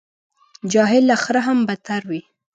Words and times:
جاهل 0.71 1.03
له 1.09 1.15
خره 1.23 1.41
هم 1.47 1.59
بدتر 1.67 2.01
وي. 2.09 2.21